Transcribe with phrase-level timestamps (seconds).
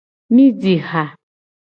[0.33, 1.05] Mi ji ha.